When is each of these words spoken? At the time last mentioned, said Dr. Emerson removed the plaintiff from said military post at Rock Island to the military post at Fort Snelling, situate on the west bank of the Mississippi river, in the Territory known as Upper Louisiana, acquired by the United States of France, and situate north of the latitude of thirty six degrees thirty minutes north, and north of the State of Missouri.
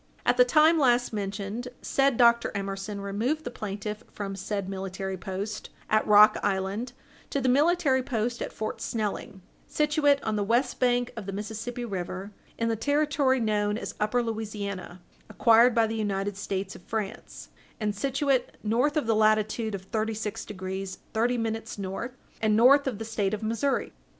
At 0.25 0.35
the 0.37 0.43
time 0.45 0.79
last 0.79 1.13
mentioned, 1.13 1.67
said 1.83 2.17
Dr. 2.17 2.51
Emerson 2.55 3.01
removed 3.01 3.43
the 3.43 3.51
plaintiff 3.51 4.03
from 4.11 4.35
said 4.35 4.67
military 4.67 5.15
post 5.15 5.69
at 5.91 6.07
Rock 6.07 6.39
Island 6.41 6.93
to 7.29 7.39
the 7.39 7.47
military 7.47 8.01
post 8.01 8.41
at 8.41 8.51
Fort 8.51 8.81
Snelling, 8.81 9.43
situate 9.67 10.17
on 10.23 10.35
the 10.37 10.43
west 10.43 10.79
bank 10.79 11.13
of 11.15 11.27
the 11.27 11.31
Mississippi 11.31 11.85
river, 11.85 12.31
in 12.57 12.67
the 12.67 12.75
Territory 12.75 13.39
known 13.39 13.77
as 13.77 13.93
Upper 13.99 14.23
Louisiana, 14.23 15.03
acquired 15.29 15.75
by 15.75 15.85
the 15.85 15.97
United 15.97 16.35
States 16.35 16.75
of 16.75 16.81
France, 16.81 17.49
and 17.79 17.95
situate 17.95 18.57
north 18.63 18.97
of 18.97 19.05
the 19.05 19.13
latitude 19.13 19.75
of 19.75 19.83
thirty 19.83 20.15
six 20.15 20.45
degrees 20.45 20.97
thirty 21.13 21.37
minutes 21.37 21.77
north, 21.77 22.17
and 22.41 22.55
north 22.57 22.87
of 22.87 22.97
the 22.97 23.05
State 23.05 23.35
of 23.35 23.43
Missouri. 23.43 23.93